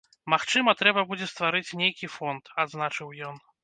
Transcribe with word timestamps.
Магчыма, 0.33 0.75
трэба 0.79 1.03
будзе 1.13 1.29
стварыць 1.33 1.75
нейкі 1.85 2.13
фонд, 2.17 2.43
адзначыў 2.65 3.19
ён. 3.33 3.45